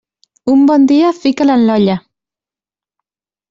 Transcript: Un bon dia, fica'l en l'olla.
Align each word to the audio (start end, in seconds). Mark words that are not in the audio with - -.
Un 0.53 0.63
bon 0.69 0.87
dia, 0.93 1.11
fica'l 1.19 1.55
en 1.59 1.67
l'olla. 1.67 2.01